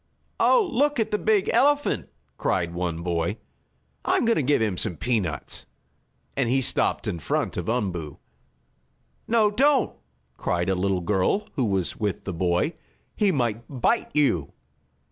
"Oh, 0.39 0.67
look 0.73 0.99
at 0.99 1.11
the 1.11 1.19
big 1.19 1.47
elephant!" 1.49 2.09
cried 2.39 2.73
one 2.73 3.03
boy. 3.03 3.37
"I'm 4.03 4.25
going 4.25 4.37
to 4.37 4.41
give 4.41 4.59
him 4.59 4.75
some 4.75 4.97
peanuts!" 4.97 5.67
and 6.35 6.49
he 6.49 6.59
stopped 6.59 7.05
in 7.07 7.19
front 7.19 7.55
of 7.55 7.69
Umboo. 7.69 8.17
"No, 9.27 9.51
don't!" 9.51 9.93
cried 10.37 10.69
a 10.69 10.73
little 10.73 11.01
girl 11.01 11.45
who 11.53 11.65
was 11.65 11.97
with 11.99 12.23
the 12.23 12.33
boy. 12.33 12.73
"He 13.15 13.31
might 13.31 13.61
bite 13.69 14.09
you." 14.15 14.53